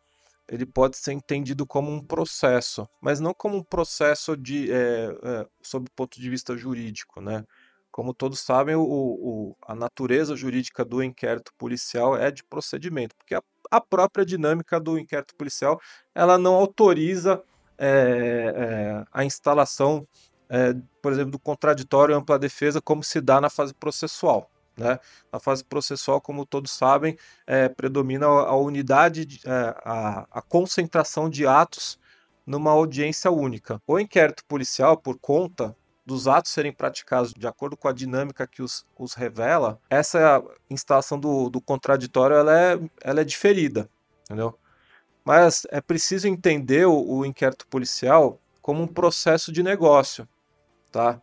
ele 0.49 0.67
pode 0.67 0.97
ser 0.97 1.13
entendido 1.13 1.67
como 1.67 1.91
um 1.91 2.01
processo, 2.01 2.89
mas 3.01 3.21
não 3.21 3.33
como 3.33 3.57
um 3.57 3.63
processo 3.63 4.37
de, 4.37 4.71
é, 4.71 5.17
é, 5.23 5.47
sob 5.63 5.87
o 5.89 5.93
ponto 5.95 6.21
de 6.21 6.29
vista 6.29 6.57
jurídico, 6.57 7.21
né? 7.21 7.45
Como 7.91 8.13
todos 8.13 8.41
sabem, 8.41 8.75
o, 8.75 8.83
o, 8.83 9.57
a 9.63 9.75
natureza 9.75 10.35
jurídica 10.35 10.85
do 10.85 11.03
inquérito 11.03 11.53
policial 11.57 12.17
é 12.17 12.31
de 12.31 12.43
procedimento, 12.43 13.15
porque 13.15 13.35
a, 13.37 13.43
a 13.77 13.81
própria 13.81 14.25
dinâmica 14.25 14.79
do 14.79 14.99
inquérito 14.99 15.35
policial 15.35 15.81
ela 16.15 16.39
não 16.39 16.55
autoriza 16.55 17.43
é, 17.79 19.05
a 19.13 19.25
instalação, 19.25 20.07
por 21.03 21.13
exemplo, 21.13 21.33
do 21.33 21.39
contraditório 21.39 22.15
ampla 22.15 22.39
defesa 22.39 22.81
como 22.81 23.03
se 23.03 23.21
dá 23.21 23.41
na 23.41 23.51
fase 23.51 23.75
processual. 23.75 24.49
Né? 24.77 24.99
Na 25.33 25.39
fase 25.39 25.65
processual, 25.65 26.21
como 26.21 26.45
todos 26.45 26.71
sabem, 26.71 27.17
é, 27.47 27.69
predomina 27.69 28.27
a 28.27 28.57
unidade, 28.57 29.25
de, 29.25 29.41
é, 29.45 29.75
a, 29.85 30.27
a 30.31 30.43
concentração 30.43 31.29
de 31.29 31.47
atos 31.47 31.99
numa 32.47 32.71
audiência 32.71 33.31
única. 33.31 33.81
O 33.87 33.99
inquérito 33.99 34.45
policial, 34.47 34.97
por 34.97 35.19
conta 35.19 35.77
dos 36.05 36.29
atos 36.29 36.53
serem 36.53 36.73
praticados 36.73 37.33
de 37.33 37.47
acordo 37.47 37.77
com 37.77 37.89
a 37.89 37.93
dinâmica 37.93 38.47
que 38.47 38.63
os, 38.63 38.87
os 38.99 39.15
revela, 39.15 39.81
essa 39.89 40.43
instalação 40.69 41.19
do, 41.19 41.49
do 41.49 41.61
contraditório 41.61 42.37
ela 42.37 42.59
é, 42.59 42.79
ela 43.03 43.21
é 43.21 43.25
diferida, 43.25 43.89
entendeu? 44.25 44.59
Mas 45.25 45.67
é 45.71 45.81
preciso 45.81 46.29
entender 46.29 46.87
o, 46.87 46.95
o 46.95 47.25
inquérito 47.25 47.67
policial 47.67 48.39
como 48.61 48.83
um 48.83 48.87
processo 48.87 49.51
de 49.51 49.63
negócio, 49.63 50.29
tá? 50.93 51.21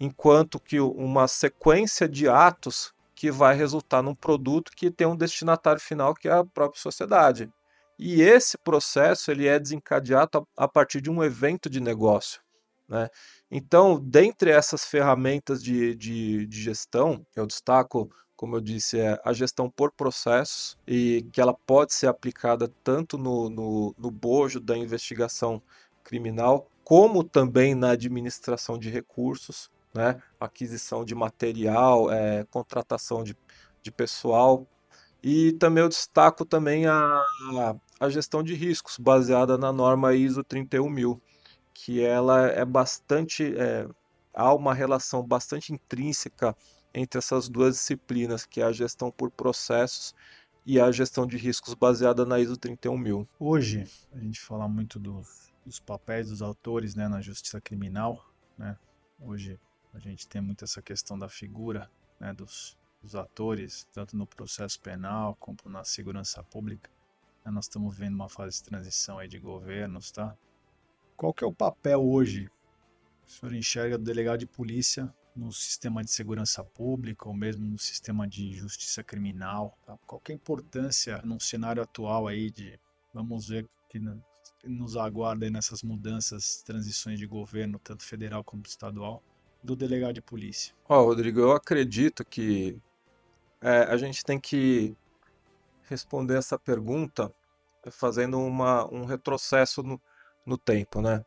Enquanto 0.00 0.58
que 0.58 0.80
uma 0.80 1.28
sequência 1.28 2.08
de 2.08 2.28
atos 2.28 2.92
que 3.14 3.30
vai 3.30 3.54
resultar 3.54 4.02
num 4.02 4.14
produto 4.14 4.72
que 4.76 4.90
tem 4.90 5.06
um 5.06 5.16
destinatário 5.16 5.80
final 5.80 6.14
que 6.14 6.28
é 6.28 6.32
a 6.32 6.44
própria 6.44 6.80
sociedade. 6.82 7.50
E 7.98 8.20
esse 8.20 8.58
processo 8.58 9.30
ele 9.30 9.46
é 9.46 9.58
desencadeado 9.58 10.46
a, 10.56 10.66
partir 10.66 11.00
de 11.00 11.10
um 11.10 11.22
evento 11.22 11.70
de 11.70 11.80
negócio. 11.80 12.40
Né? 12.88 13.08
Então, 13.50 13.98
dentre 14.00 14.50
essas 14.50 14.84
ferramentas 14.84 15.62
de, 15.62 15.94
de, 15.94 16.46
de 16.46 16.62
gestão, 16.62 17.26
eu 17.34 17.46
destaco, 17.46 18.10
como 18.36 18.56
eu 18.56 18.60
disse, 18.60 19.00
é 19.00 19.20
a 19.24 19.32
gestão 19.32 19.70
por 19.70 19.92
processos 19.92 20.76
e 20.86 21.26
que 21.32 21.40
ela 21.40 21.54
pode 21.54 21.94
ser 21.94 22.06
aplicada 22.06 22.68
tanto 22.82 23.16
no, 23.16 23.48
no, 23.48 23.94
no 23.96 24.10
bojo 24.10 24.60
da 24.60 24.76
investigação 24.76 25.62
criminal, 26.02 26.68
como 26.82 27.24
também 27.24 27.74
na 27.74 27.90
administração 27.90 28.78
de 28.78 28.90
recursos 28.90 29.70
né? 29.94 30.20
aquisição 30.40 31.04
de 31.04 31.14
material, 31.14 32.10
é, 32.10 32.44
contratação 32.50 33.22
de, 33.22 33.36
de 33.80 33.92
pessoal. 33.92 34.66
E 35.22 35.52
também 35.52 35.82
eu 35.82 35.88
destaco 35.88 36.44
também 36.44 36.86
a, 36.86 37.22
a 38.00 38.08
gestão 38.10 38.42
de 38.42 38.54
riscos, 38.54 38.98
baseada 38.98 39.56
na 39.56 39.72
norma 39.72 40.14
ISO 40.14 40.42
31000, 40.42 41.22
que 41.74 42.00
ela 42.00 42.46
é 42.46 42.64
bastante. 42.64 43.54
É, 43.58 43.86
há 44.32 44.54
uma 44.54 44.72
relação 44.72 45.22
bastante 45.26 45.72
intrínseca 45.72 46.56
entre 46.94 47.18
essas 47.18 47.48
duas 47.48 47.74
disciplinas, 47.74 48.46
que 48.46 48.60
é 48.60 48.64
a 48.64 48.72
gestão 48.72 49.10
por 49.10 49.30
processos 49.30 50.14
e 50.64 50.80
a 50.80 50.90
gestão 50.90 51.26
de 51.26 51.36
riscos 51.36 51.74
baseada 51.74 52.24
na 52.24 52.38
ISO 52.38 52.56
31000. 52.56 53.28
Hoje, 53.38 53.84
a 54.12 54.18
gente 54.18 54.40
fala 54.40 54.66
muito 54.68 54.98
dos, 54.98 55.52
dos 55.66 55.80
papéis 55.80 56.28
dos 56.28 56.40
autores 56.40 56.94
né, 56.94 57.08
na 57.08 57.20
justiça 57.20 57.60
criminal. 57.60 58.24
Né? 58.56 58.78
Hoje, 59.20 59.60
a 59.92 59.98
gente 59.98 60.26
tem 60.26 60.40
muito 60.40 60.64
essa 60.64 60.80
questão 60.80 61.18
da 61.18 61.28
figura 61.28 61.90
né, 62.18 62.32
dos, 62.32 62.78
dos 63.02 63.14
atores, 63.14 63.86
tanto 63.92 64.16
no 64.16 64.26
processo 64.26 64.80
penal 64.80 65.36
como 65.38 65.58
na 65.66 65.84
segurança 65.84 66.42
pública. 66.42 66.90
Nós 67.44 67.66
estamos 67.66 67.94
vendo 67.94 68.14
uma 68.14 68.28
fase 68.28 68.56
de 68.56 68.64
transição 68.64 69.18
aí 69.18 69.28
de 69.28 69.38
governos, 69.38 70.10
tá? 70.10 70.34
Qual 71.16 71.32
que 71.32 71.44
é 71.44 71.46
o 71.46 71.52
papel 71.52 72.02
hoje? 72.02 72.50
O 73.26 73.30
senhor 73.30 73.54
enxerga 73.54 73.98
do 73.98 74.04
delegado 74.04 74.40
de 74.40 74.46
polícia 74.46 75.12
no 75.34 75.52
sistema 75.52 76.02
de 76.02 76.10
segurança 76.10 76.62
pública 76.62 77.28
ou 77.28 77.34
mesmo 77.34 77.64
no 77.64 77.78
sistema 77.78 78.26
de 78.26 78.52
justiça 78.52 79.02
criminal? 79.02 79.76
Tá? 79.86 79.96
Qual 80.06 80.20
é 80.28 80.32
a 80.32 80.34
importância 80.34 81.20
num 81.24 81.40
cenário 81.40 81.82
atual 81.82 82.26
aí 82.26 82.50
de 82.50 82.78
vamos 83.12 83.48
ver 83.48 83.66
que 83.88 84.00
nos 84.64 84.96
aguarda 84.96 85.48
nessas 85.48 85.82
mudanças, 85.82 86.62
transições 86.62 87.18
de 87.18 87.26
governo, 87.26 87.78
tanto 87.78 88.04
federal 88.04 88.42
como 88.42 88.62
estadual, 88.66 89.22
do 89.62 89.76
delegado 89.76 90.14
de 90.14 90.22
polícia? 90.22 90.74
Ó, 90.88 91.00
oh, 91.00 91.06
Rodrigo, 91.06 91.40
eu 91.40 91.52
acredito 91.52 92.24
que 92.24 92.76
é, 93.60 93.84
a 93.84 93.96
gente 93.96 94.24
tem 94.24 94.38
que 94.38 94.96
responder 95.88 96.36
essa 96.36 96.58
pergunta 96.58 97.32
fazendo 97.90 98.38
uma, 98.38 98.86
um 98.92 99.04
retrocesso 99.04 99.82
no, 99.82 100.00
no 100.44 100.58
tempo, 100.58 101.00
né? 101.00 101.24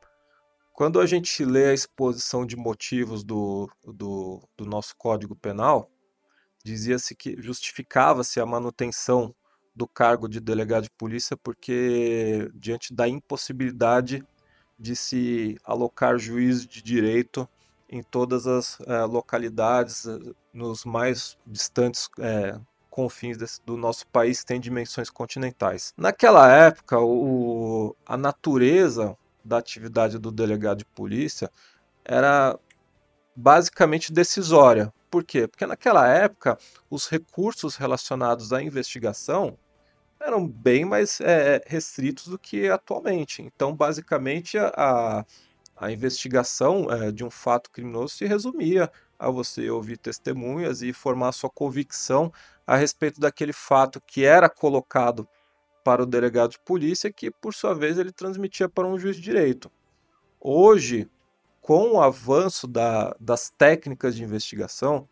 Quando 0.74 1.00
a 1.00 1.06
gente 1.08 1.44
lê 1.44 1.70
a 1.70 1.74
exposição 1.74 2.46
de 2.46 2.56
motivos 2.56 3.24
do, 3.24 3.68
do, 3.84 4.48
do 4.56 4.66
nosso 4.66 4.96
Código 4.96 5.36
Penal, 5.36 5.90
dizia-se 6.64 7.16
que 7.16 7.42
justificava-se 7.42 8.40
a 8.40 8.46
manutenção 8.46 9.34
do 9.76 9.88
cargo 9.88 10.28
de 10.28 10.40
delegado 10.40 10.84
de 10.84 10.92
polícia 10.92 11.38
porque 11.38 12.50
diante 12.54 12.94
da 12.94 13.08
impossibilidade 13.08 14.24
de 14.78 14.96
se 14.96 15.58
alocar 15.64 16.18
juiz 16.18 16.66
de 16.66 16.82
direito 16.82 17.48
em 17.90 18.04
todas 18.04 18.46
as 18.46 18.80
é, 18.82 19.04
localidades, 19.06 20.06
eh, 20.06 20.20
nos 20.54 20.84
mais 20.84 21.38
distantes 21.46 22.10
é, 22.20 22.60
confins 22.98 23.38
desse, 23.38 23.62
do 23.64 23.78
nosso 23.78 24.08
país, 24.08 24.44
tem 24.44 24.60
dimensões 24.60 25.08
continentais. 25.08 25.94
Naquela 25.96 26.52
época, 26.52 27.00
o, 27.00 27.96
a 28.08 28.18
natureza 28.18 29.16
da 29.46 29.60
atividade 29.60 30.18
do 30.18 30.32
delegado 30.32 30.80
de 30.80 30.86
polícia 30.86 31.52
era 32.04 32.58
basicamente 33.36 34.12
decisória. 34.12 34.92
Por 35.12 35.24
quê? 35.24 35.48
Porque 35.48 35.68
naquela 35.68 36.08
época 36.08 36.58
os 36.90 37.08
recursos 37.08 37.76
relacionados 37.76 38.52
à 38.52 38.64
investigação 38.64 39.56
eram 40.20 40.48
bem 40.48 40.84
mais 40.84 41.22
é, 41.22 41.62
restritos 41.68 42.28
do 42.28 42.40
que 42.40 42.68
atualmente. 42.68 43.44
Então, 43.44 43.76
basicamente, 43.76 44.58
a, 44.58 45.24
a 45.76 45.92
investigação 45.92 46.88
é, 46.90 47.12
de 47.12 47.24
um 47.24 47.30
fato 47.30 47.70
criminoso 47.70 48.16
se 48.16 48.26
resumia 48.26 48.92
a 49.20 49.30
você 49.30 49.70
ouvir 49.70 49.98
testemunhas 49.98 50.82
e 50.82 50.92
formar 50.92 51.32
sua 51.32 51.50
convicção 51.52 52.34
a 52.68 52.76
respeito 52.76 53.20
daquele 53.22 53.54
fato 53.54 54.02
que 54.06 54.26
era 54.26 54.50
colocado 54.50 55.28
para 55.86 56.04
o 56.04 56.06
delegado 56.06 56.52
de 56.52 56.60
polícia, 56.60 57.10
que 57.12 57.32
por 57.32 57.54
sua 57.54 57.74
vez 57.74 57.98
ele 57.98 58.12
transmitia 58.12 58.68
para 58.68 58.86
um 58.86 59.00
juiz 59.00 59.16
de 59.16 59.22
direito. 59.22 59.72
Hoje, 60.38 61.10
com 61.62 61.94
o 61.94 62.02
avanço 62.02 62.68
da, 62.68 63.16
das 63.20 63.50
técnicas 63.50 64.16
de 64.16 64.24
investigação, 64.24 65.08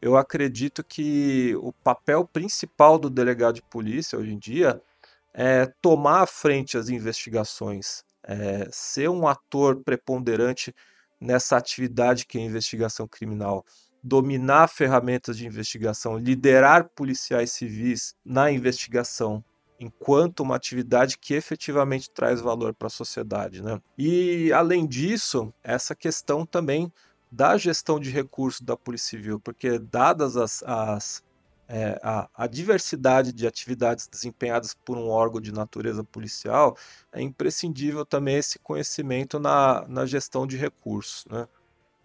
eu 0.00 0.16
acredito 0.16 0.82
que 0.82 1.54
o 1.56 1.72
papel 1.72 2.26
principal 2.26 2.98
do 2.98 3.10
delegado 3.10 3.56
de 3.56 3.62
polícia 3.62 4.18
hoje 4.18 4.32
em 4.32 4.38
dia 4.38 4.80
é 5.34 5.66
tomar 5.82 6.22
à 6.22 6.26
frente 6.26 6.78
as 6.78 6.88
investigações, 6.88 8.02
é 8.22 8.66
ser 8.70 9.10
um 9.10 9.26
ator 9.28 9.82
preponderante 9.82 10.74
nessa 11.20 11.56
atividade 11.56 12.26
que 12.26 12.38
é 12.38 12.40
a 12.40 12.44
investigação 12.44 13.06
criminal, 13.06 13.64
dominar 14.04 14.68
ferramentas 14.68 15.38
de 15.38 15.46
investigação, 15.46 16.18
liderar 16.18 16.90
policiais 16.94 17.52
civis 17.52 18.14
na 18.22 18.52
investigação, 18.52 19.42
enquanto 19.80 20.40
uma 20.40 20.56
atividade 20.56 21.16
que 21.16 21.32
efetivamente 21.32 22.10
traz 22.10 22.38
valor 22.42 22.74
para 22.74 22.88
a 22.88 22.90
sociedade. 22.90 23.62
Né? 23.62 23.80
E, 23.96 24.52
além 24.52 24.86
disso, 24.86 25.52
essa 25.64 25.94
questão 25.94 26.44
também 26.44 26.92
da 27.32 27.56
gestão 27.56 27.98
de 27.98 28.10
recursos 28.10 28.60
da 28.60 28.76
Polícia 28.76 29.16
Civil, 29.16 29.40
porque 29.40 29.78
dadas 29.78 30.36
as, 30.36 30.62
as 30.64 31.24
é, 31.66 31.98
a, 32.02 32.28
a, 32.34 32.46
diversidade 32.46 33.32
de 33.32 33.46
atividades 33.46 34.06
desempenhadas 34.06 34.74
por 34.84 34.98
um 34.98 35.08
órgão 35.08 35.40
de 35.40 35.50
natureza 35.50 36.04
policial, 36.04 36.76
é 37.10 37.22
imprescindível 37.22 38.04
também 38.04 38.36
esse 38.36 38.58
conhecimento 38.58 39.40
na, 39.40 39.86
na 39.88 40.04
gestão 40.04 40.46
de 40.46 40.58
recursos. 40.58 41.24
Né? 41.24 41.48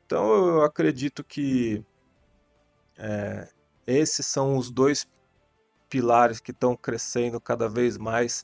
Então 0.09 0.33
eu 0.33 0.63
acredito 0.63 1.23
que 1.23 1.85
é, 2.97 3.47
esses 3.85 4.25
são 4.25 4.57
os 4.57 4.71
dois 4.71 5.07
pilares 5.87 6.39
que 6.39 6.49
estão 6.49 6.75
crescendo 6.75 7.39
cada 7.39 7.69
vez 7.69 7.95
mais 7.95 8.43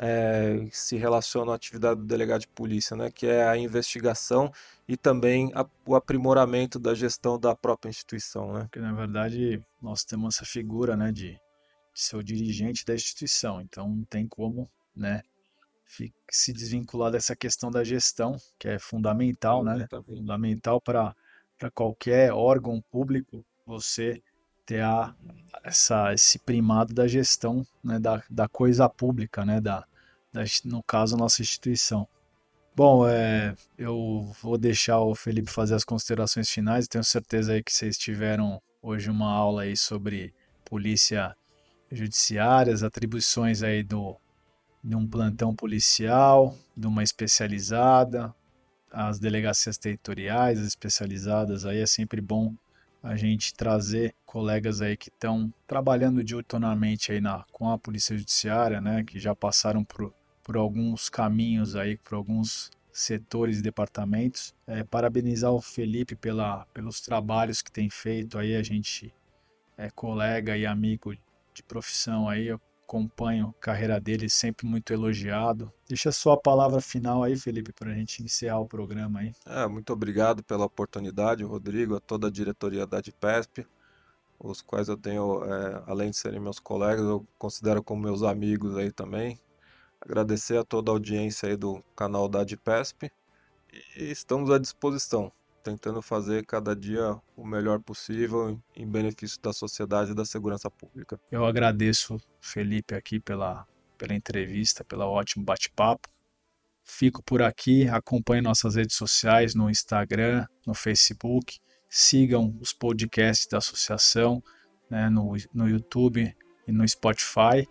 é, 0.00 0.66
se 0.72 0.96
relacionam 0.96 1.52
à 1.52 1.54
atividade 1.54 2.00
do 2.00 2.06
delegado 2.08 2.40
de 2.40 2.48
polícia, 2.48 2.96
né, 2.96 3.08
que 3.08 3.24
é 3.24 3.48
a 3.48 3.56
investigação 3.56 4.52
e 4.88 4.96
também 4.96 5.52
a, 5.54 5.64
o 5.86 5.94
aprimoramento 5.94 6.76
da 6.76 6.92
gestão 6.92 7.38
da 7.38 7.54
própria 7.54 7.88
instituição. 7.88 8.52
Né? 8.52 8.62
Porque, 8.62 8.80
na 8.80 8.92
verdade, 8.92 9.62
nós 9.80 10.02
temos 10.02 10.34
essa 10.34 10.44
figura 10.44 10.96
né, 10.96 11.12
de, 11.12 11.34
de 11.34 11.40
ser 11.94 12.16
o 12.16 12.24
dirigente 12.24 12.84
da 12.84 12.96
instituição, 12.96 13.60
então 13.60 13.88
não 13.88 14.04
tem 14.06 14.26
como 14.26 14.68
né, 14.92 15.22
se 16.30 16.52
desvincular 16.52 17.10
dessa 17.10 17.34
questão 17.34 17.70
da 17.70 17.84
gestão, 17.84 18.36
que 18.58 18.68
é 18.68 18.78
fundamental, 18.78 19.64
né? 19.64 19.86
Fundamental 20.04 20.80
para 20.80 21.14
qualquer 21.74 22.32
órgão 22.32 22.82
público 22.90 23.44
você 23.64 24.22
ter 24.66 24.82
a, 24.82 25.14
essa, 25.62 26.12
esse 26.12 26.38
primado 26.40 26.92
da 26.92 27.06
gestão 27.06 27.64
né, 27.82 27.98
da, 27.98 28.22
da 28.28 28.48
coisa 28.48 28.88
pública, 28.88 29.44
né, 29.44 29.60
da, 29.60 29.86
da, 30.32 30.42
no 30.64 30.82
caso, 30.82 31.14
a 31.14 31.18
nossa 31.18 31.40
instituição. 31.40 32.06
Bom, 32.74 33.08
é, 33.08 33.54
eu 33.78 34.30
vou 34.42 34.58
deixar 34.58 35.00
o 35.00 35.14
Felipe 35.14 35.50
fazer 35.50 35.74
as 35.74 35.84
considerações 35.84 36.50
finais. 36.50 36.86
Tenho 36.86 37.04
certeza 37.04 37.52
aí 37.52 37.62
que 37.62 37.72
vocês 37.72 37.96
tiveram 37.96 38.60
hoje 38.82 39.08
uma 39.08 39.32
aula 39.32 39.62
aí 39.62 39.76
sobre 39.76 40.34
polícia 40.64 41.34
judiciária, 41.90 42.74
as 42.74 42.82
atribuições 42.82 43.62
aí 43.62 43.82
do, 43.82 44.16
de 44.86 44.94
um 44.94 45.04
plantão 45.04 45.52
policial, 45.52 46.56
de 46.76 46.86
uma 46.86 47.02
especializada, 47.02 48.32
as 48.88 49.18
delegacias 49.18 49.76
territoriais, 49.76 50.60
as 50.60 50.68
especializadas 50.68 51.66
aí 51.66 51.80
é 51.80 51.86
sempre 51.86 52.20
bom 52.20 52.54
a 53.02 53.16
gente 53.16 53.52
trazer 53.52 54.14
colegas 54.24 54.80
aí 54.80 54.96
que 54.96 55.08
estão 55.08 55.52
trabalhando 55.66 56.22
diuturnamente 56.22 57.10
aí 57.10 57.20
na, 57.20 57.44
com 57.50 57.68
a 57.68 57.76
Polícia 57.76 58.16
Judiciária, 58.16 58.80
né, 58.80 59.02
que 59.02 59.18
já 59.18 59.34
passaram 59.34 59.82
por, 59.82 60.14
por 60.44 60.56
alguns 60.56 61.08
caminhos 61.08 61.74
aí, 61.74 61.96
por 61.96 62.14
alguns 62.14 62.70
setores 62.92 63.58
e 63.58 63.62
departamentos. 63.62 64.54
É, 64.68 64.84
parabenizar 64.84 65.50
o 65.50 65.60
Felipe 65.60 66.14
pela, 66.14 66.64
pelos 66.66 67.00
trabalhos 67.00 67.60
que 67.60 67.72
tem 67.72 67.90
feito 67.90 68.38
aí, 68.38 68.54
a 68.54 68.62
gente 68.62 69.12
é 69.76 69.90
colega 69.90 70.56
e 70.56 70.64
amigo 70.64 71.12
de 71.52 71.62
profissão 71.64 72.28
aí, 72.28 72.46
eu 72.46 72.60
acompanho 72.86 73.52
a 73.58 73.60
carreira 73.60 74.00
dele, 74.00 74.30
sempre 74.30 74.64
muito 74.64 74.92
elogiado. 74.92 75.72
Deixa 75.88 76.12
só 76.12 76.32
a 76.32 76.36
palavra 76.36 76.80
final 76.80 77.24
aí, 77.24 77.36
Felipe, 77.36 77.72
para 77.72 77.90
a 77.90 77.94
gente 77.94 78.22
encerrar 78.22 78.60
o 78.60 78.66
programa 78.66 79.20
aí. 79.20 79.34
É, 79.44 79.66
muito 79.66 79.92
obrigado 79.92 80.42
pela 80.44 80.64
oportunidade, 80.64 81.42
Rodrigo, 81.42 81.96
a 81.96 82.00
toda 82.00 82.28
a 82.28 82.30
diretoria 82.30 82.86
da 82.86 83.00
DPESP, 83.00 83.66
os 84.38 84.62
quais 84.62 84.88
eu 84.88 84.96
tenho, 84.96 85.44
é, 85.44 85.82
além 85.86 86.10
de 86.10 86.16
serem 86.16 86.38
meus 86.38 86.60
colegas, 86.60 87.04
eu 87.04 87.26
considero 87.36 87.82
como 87.82 88.02
meus 88.02 88.22
amigos 88.22 88.76
aí 88.76 88.92
também. 88.92 89.38
Agradecer 90.00 90.56
a 90.56 90.64
toda 90.64 90.90
a 90.90 90.94
audiência 90.94 91.48
aí 91.48 91.56
do 91.56 91.82
canal 91.96 92.28
da 92.28 92.44
DPESP 92.44 93.10
e 93.96 94.04
estamos 94.04 94.50
à 94.50 94.58
disposição 94.58 95.32
tentando 95.66 96.00
fazer 96.00 96.46
cada 96.46 96.76
dia 96.76 97.20
o 97.36 97.44
melhor 97.44 97.80
possível 97.80 98.56
em 98.76 98.86
benefício 98.86 99.40
da 99.42 99.52
sociedade 99.52 100.12
e 100.12 100.14
da 100.14 100.24
segurança 100.24 100.70
pública. 100.70 101.18
Eu 101.28 101.44
agradeço, 101.44 102.20
Felipe, 102.40 102.94
aqui 102.94 103.18
pela, 103.18 103.66
pela 103.98 104.14
entrevista, 104.14 104.84
pelo 104.84 105.04
ótimo 105.06 105.44
bate-papo. 105.44 106.08
Fico 106.84 107.20
por 107.20 107.42
aqui, 107.42 107.88
acompanhe 107.88 108.40
nossas 108.40 108.76
redes 108.76 108.94
sociais 108.94 109.56
no 109.56 109.68
Instagram, 109.68 110.46
no 110.64 110.72
Facebook, 110.72 111.58
sigam 111.88 112.56
os 112.60 112.72
podcasts 112.72 113.48
da 113.48 113.58
associação 113.58 114.40
né, 114.88 115.10
no, 115.10 115.32
no 115.52 115.68
YouTube 115.68 116.32
e 116.64 116.70
no 116.70 116.88
Spotify. 116.88 117.68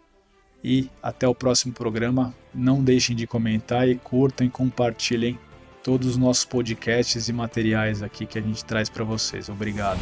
E 0.61 0.89
até 1.01 1.25
o 1.25 1.35
próximo 1.35 1.73
programa. 1.73 2.35
Não 2.53 2.83
deixem 2.83 3.15
de 3.15 3.25
comentar 3.25 3.87
e 3.87 3.95
curtam 3.95 4.45
e 4.45 4.49
compartilhem 4.49 5.39
todos 5.85 6.07
os 6.07 6.17
nossos 6.17 6.45
podcasts 6.45 7.29
e 7.29 7.33
materiais 7.33 8.01
aqui 8.01 8.25
que 8.25 8.39
a 8.39 8.41
gente 8.41 8.65
traz 8.65 8.89
para 8.89 9.03
vocês. 9.03 9.49
Obrigado. 9.49 9.99